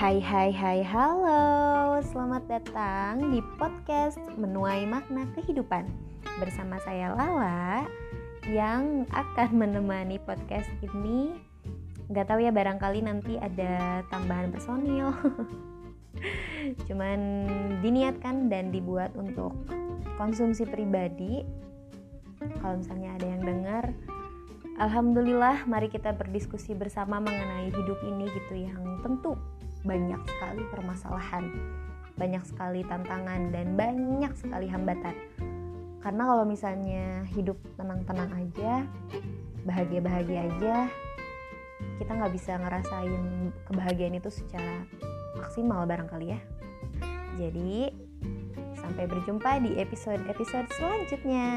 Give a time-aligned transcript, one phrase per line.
[0.00, 2.00] Hai hai hai halo.
[2.00, 5.92] Selamat datang di podcast Menuai Makna Kehidupan.
[6.40, 7.84] Bersama saya Lala
[8.48, 11.36] Yang akan menemani podcast ini.
[12.16, 15.12] Gak tahu ya barangkali nanti ada tambahan personil.
[16.88, 17.20] Cuman
[17.84, 19.52] diniatkan dan dibuat untuk
[20.16, 21.44] konsumsi pribadi.
[22.64, 23.84] Kalau misalnya ada yang dengar
[24.80, 29.36] Alhamdulillah, mari kita berdiskusi bersama mengenai hidup ini gitu yang tentu
[29.84, 31.44] banyak sekali permasalahan,
[32.16, 35.16] banyak sekali tantangan dan banyak sekali hambatan.
[36.00, 38.84] Karena kalau misalnya hidup tenang-tenang aja,
[39.68, 40.76] bahagia-bahagia aja,
[42.00, 44.84] kita nggak bisa ngerasain kebahagiaan itu secara
[45.36, 46.40] maksimal barangkali ya.
[47.36, 47.92] Jadi,
[48.80, 51.48] sampai berjumpa di episode-episode selanjutnya.